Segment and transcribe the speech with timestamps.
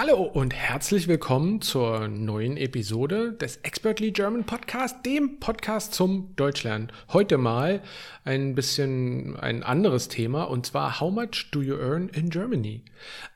[0.00, 6.92] Hallo und herzlich willkommen zur neuen Episode des Expertly German Podcast, dem Podcast zum Deutschlernen.
[7.12, 7.82] Heute mal
[8.22, 12.84] ein bisschen ein anderes Thema und zwar How much do you earn in Germany?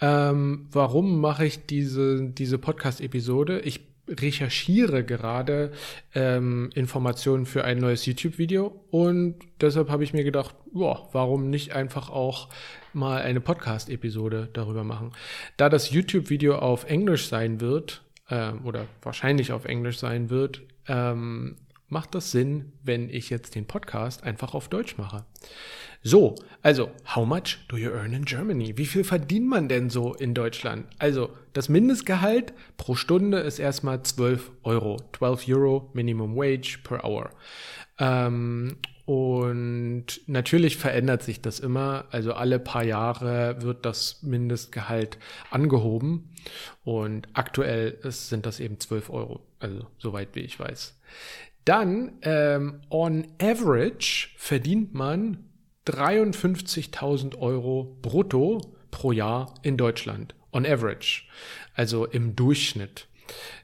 [0.00, 3.60] Ähm, warum mache ich diese, diese Podcast-Episode?
[3.60, 5.72] Ich recherchiere gerade
[6.14, 11.74] ähm, Informationen für ein neues YouTube-Video und deshalb habe ich mir gedacht, boah, warum nicht
[11.74, 12.48] einfach auch
[12.92, 15.12] mal eine Podcast-Episode darüber machen.
[15.56, 21.56] Da das YouTube-Video auf Englisch sein wird, äh, oder wahrscheinlich auf Englisch sein wird, ähm,
[21.88, 25.24] macht das Sinn, wenn ich jetzt den Podcast einfach auf Deutsch mache.
[26.02, 28.76] So, also, how much do you earn in Germany?
[28.76, 30.86] Wie viel verdient man denn so in Deutschland?
[30.98, 34.96] Also, das Mindestgehalt pro Stunde ist erstmal 12 Euro.
[35.16, 37.30] 12 Euro Minimum Wage per Hour.
[37.98, 38.76] Ähm,
[39.08, 42.04] und natürlich verändert sich das immer.
[42.10, 45.16] Also alle paar Jahre wird das Mindestgehalt
[45.50, 46.28] angehoben.
[46.84, 49.40] Und aktuell ist, sind das eben 12 Euro.
[49.60, 51.00] Also soweit wie ich weiß.
[51.68, 55.50] Dann, ähm, on average verdient man
[55.84, 60.34] 53.000 Euro brutto pro Jahr in Deutschland.
[60.50, 61.24] On average.
[61.74, 63.07] Also im Durchschnitt.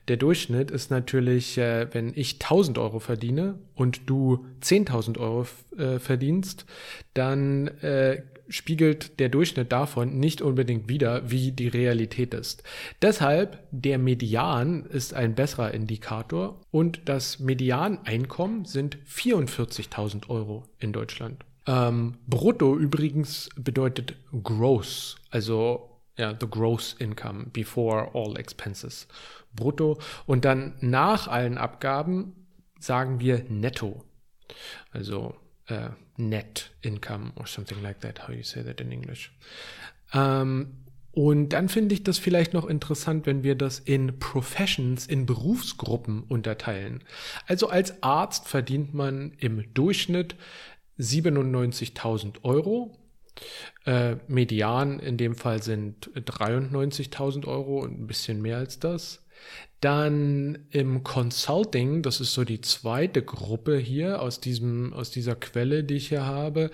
[0.08, 5.98] Der Durchschnitt ist natürlich, äh, wenn ich 1000 Euro verdiene und du 10.000 Euro äh,
[5.98, 6.66] verdienst,
[7.14, 12.62] dann äh, spiegelt der Durchschnitt davon nicht unbedingt wider, wie die Realität ist.
[13.02, 21.44] Deshalb der Median ist ein besserer Indikator und das Medianeinkommen sind 44.000 Euro in Deutschland.
[21.66, 29.08] Ähm, brutto übrigens bedeutet gross, also ja, the gross income before all expenses.
[29.54, 29.98] Brutto.
[30.26, 32.46] Und dann nach allen Abgaben
[32.78, 34.04] sagen wir netto.
[34.90, 35.34] Also
[35.70, 39.32] uh, net income or something like that, how you say that in English.
[40.12, 45.26] Ähm, und dann finde ich das vielleicht noch interessant, wenn wir das in Professions, in
[45.26, 47.04] Berufsgruppen unterteilen.
[47.46, 50.34] Also als Arzt verdient man im Durchschnitt
[50.98, 52.98] 97.000 Euro.
[53.84, 59.24] Äh, Median in dem Fall sind 93.000 Euro und ein bisschen mehr als das.
[59.80, 65.84] Dann im Consulting, das ist so die zweite Gruppe hier aus, diesem, aus dieser Quelle,
[65.84, 66.70] die ich hier habe,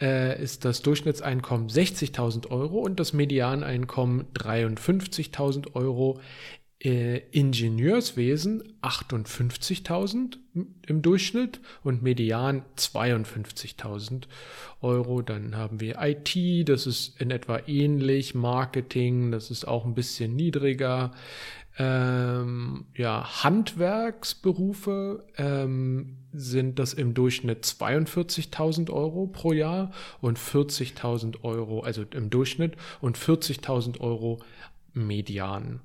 [0.00, 6.20] äh, ist das Durchschnittseinkommen 60.000 Euro und das Medianeinkommen 53.000 Euro.
[6.80, 10.38] Äh, Ingenieurswesen 58.000
[10.86, 14.24] im Durchschnitt und Median 52.000
[14.80, 15.22] Euro.
[15.22, 20.36] Dann haben wir IT, das ist in etwa ähnlich, Marketing, das ist auch ein bisschen
[20.36, 21.12] niedriger
[21.78, 31.80] ähm, ja, Handwerksberufe ähm, sind das im Durchschnitt 42.000 Euro pro Jahr und 40.000 Euro,
[31.80, 34.40] also im Durchschnitt und 40.000 Euro
[34.92, 35.80] median.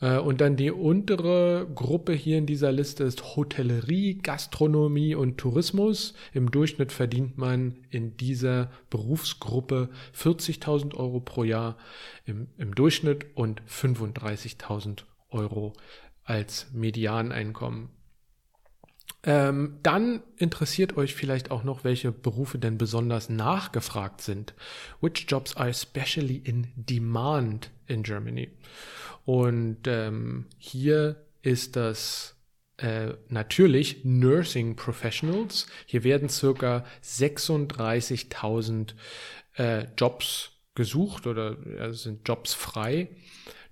[0.00, 6.14] Äh, und dann die untere Gruppe hier in dieser Liste ist Hotellerie, Gastronomie und Tourismus.
[6.32, 11.76] Im Durchschnitt verdient man in dieser Berufsgruppe 40.000 Euro pro Jahr
[12.24, 15.72] im, im Durchschnitt und 35.000 Euro
[16.24, 17.90] als Medianeinkommen.
[19.24, 24.54] Ähm, dann interessiert euch vielleicht auch noch, welche Berufe denn besonders nachgefragt sind.
[25.00, 28.50] Which jobs are especially in demand in Germany?
[29.24, 32.36] Und ähm, hier ist das
[32.78, 35.66] äh, natürlich Nursing Professionals.
[35.86, 38.94] Hier werden circa 36.000
[39.56, 43.10] äh, Jobs gesucht oder äh, sind Jobs frei.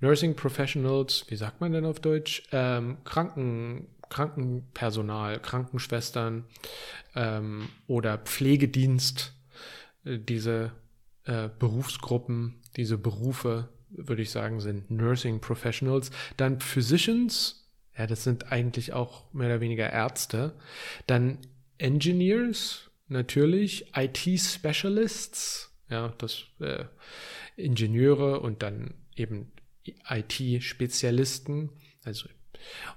[0.00, 2.42] Nursing Professionals, wie sagt man denn auf Deutsch?
[2.52, 6.44] Ähm, Kranken, Krankenpersonal, Krankenschwestern
[7.14, 9.34] ähm, oder Pflegedienst,
[10.04, 10.72] äh, diese
[11.24, 16.10] äh, Berufsgruppen, diese Berufe würde ich sagen, sind Nursing Professionals.
[16.36, 20.54] Dann Physicians, ja, das sind eigentlich auch mehr oder weniger Ärzte.
[21.06, 21.38] Dann
[21.78, 23.92] Engineers, natürlich.
[23.94, 26.84] IT Specialists, ja, das äh,
[27.56, 29.52] Ingenieure und dann eben
[30.08, 31.70] IT-Spezialisten,
[32.04, 32.28] also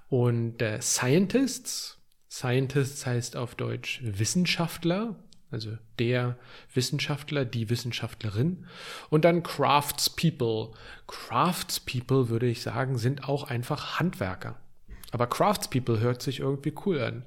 [0.10, 2.00] und äh, Scientists.
[2.30, 5.24] Scientists heißt auf Deutsch Wissenschaftler,
[5.54, 6.38] also der
[6.74, 8.66] Wissenschaftler, die Wissenschaftlerin.
[9.10, 10.72] Und dann Craftspeople.
[11.08, 14.60] Craftspeople, würde ich sagen, sind auch einfach Handwerker.
[15.12, 17.24] Aber Craftspeople hört sich irgendwie cool an.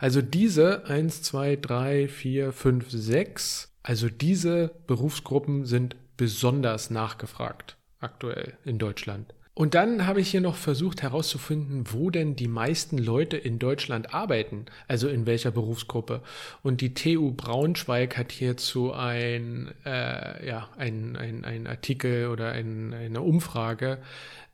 [0.00, 8.58] Also diese 1, 2, 3, 4, 5, 6, also diese Berufsgruppen sind besonders nachgefragt aktuell
[8.64, 9.32] in Deutschland.
[9.60, 14.14] Und dann habe ich hier noch versucht herauszufinden, wo denn die meisten Leute in Deutschland
[14.14, 16.22] arbeiten, also in welcher Berufsgruppe.
[16.62, 22.94] Und die TU Braunschweig hat hierzu ein, äh, ja, ein, ein, ein Artikel oder ein,
[22.94, 23.98] eine Umfrage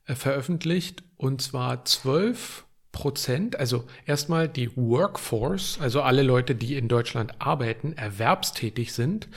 [0.06, 6.88] äh, veröffentlicht, und zwar zwölf Prozent, also erstmal die Workforce, also alle Leute, die in
[6.88, 9.28] Deutschland arbeiten, erwerbstätig sind.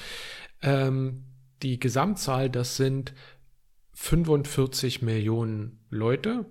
[0.63, 1.25] Ähm,
[1.61, 3.13] die Gesamtzahl, das sind
[4.01, 6.45] 45 Millionen Leute.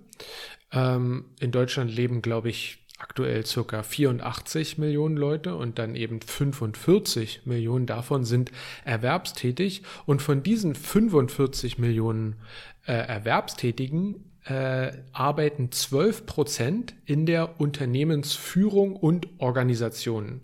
[0.71, 7.45] Ähm, in Deutschland leben, glaube ich, aktuell circa 84 Millionen Leute und dann eben 45
[7.45, 8.51] Millionen davon sind
[8.85, 9.81] erwerbstätig.
[10.05, 12.35] Und von diesen 45 Millionen
[12.85, 20.41] äh, Erwerbstätigen äh, arbeiten 12 Prozent in der Unternehmensführung und Organisationen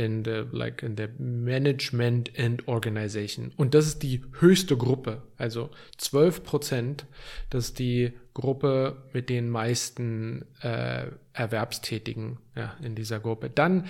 [0.00, 3.52] in the like in the Management and Organization.
[3.58, 5.68] Und das ist die höchste Gruppe, also
[5.98, 7.06] 12 Prozent.
[7.50, 13.50] Das ist die Gruppe mit den meisten äh, Erwerbstätigen ja, in dieser Gruppe.
[13.50, 13.86] Dann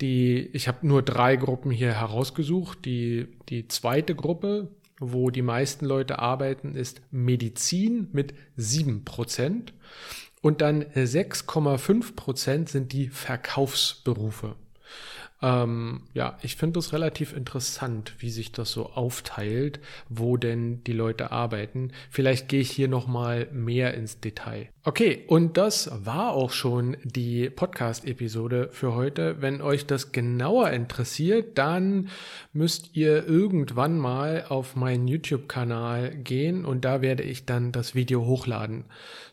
[0.00, 2.84] die, ich habe nur drei Gruppen hier herausgesucht.
[2.84, 4.66] Die, die zweite Gruppe,
[4.98, 9.74] wo die meisten Leute arbeiten, ist Medizin mit 7 Prozent.
[10.40, 14.56] Und dann 6,5 Prozent sind die Verkaufsberufe.
[15.42, 20.92] Ähm, ja, ich finde es relativ interessant, wie sich das so aufteilt, wo denn die
[20.92, 21.90] Leute arbeiten.
[22.10, 24.68] Vielleicht gehe ich hier noch mal mehr ins Detail.
[24.84, 29.42] Okay, und das war auch schon die Podcast-Episode für heute.
[29.42, 32.08] Wenn euch das genauer interessiert, dann
[32.52, 38.26] müsst ihr irgendwann mal auf meinen YouTube-Kanal gehen und da werde ich dann das Video
[38.26, 38.84] hochladen.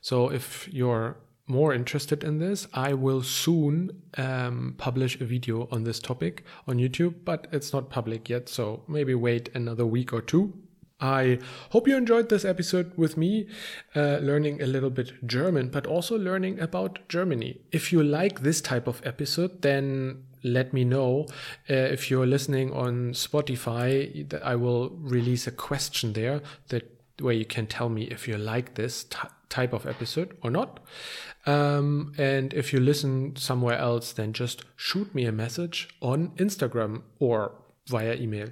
[0.02, 1.16] So, if you're
[1.50, 6.78] more interested in this, I will soon um, publish a video on this topic on
[6.78, 10.54] YouTube, but it's not public yet, so maybe wait another week or two.
[11.02, 11.40] I
[11.72, 13.48] hope you enjoyed this episode with me,
[13.96, 17.62] uh, learning a little bit German, but also learning about Germany.
[17.72, 21.26] If you like this type of episode, then let me know.
[21.70, 27.46] Uh, if you're listening on Spotify, I will release a question there that where you
[27.46, 29.06] can tell me if you like this
[29.50, 30.80] type of episode or not.
[31.46, 37.04] Um, and if you listen somewhere else, then just shoot me a message on Instagram
[37.20, 37.54] or
[37.88, 38.50] via email.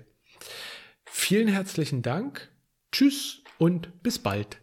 [1.05, 2.47] Vielen herzlichen Dank.
[2.91, 4.55] Tschüss und bis bald.